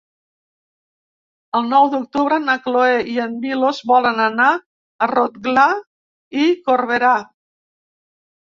[1.59, 4.49] El nou d'octubre na Cloè i en Milos volen anar
[5.07, 5.67] a Rotglà
[6.47, 7.17] i Corberà.